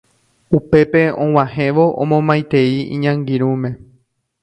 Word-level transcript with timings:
Upépe 0.57 1.01
og̃uahẽvo 1.25 1.85
omomaitei 2.01 2.75
iñangirũme 2.97 3.69